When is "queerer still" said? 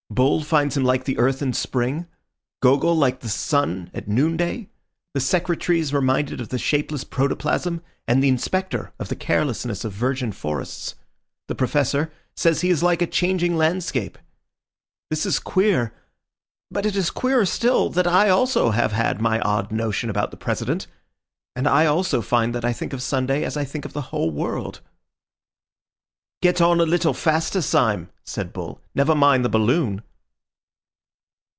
17.09-17.89